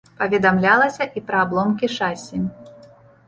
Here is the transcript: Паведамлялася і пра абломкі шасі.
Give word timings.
Паведамлялася 0.19 1.07
і 1.19 1.23
пра 1.27 1.43
абломкі 1.45 1.89
шасі. 1.97 2.41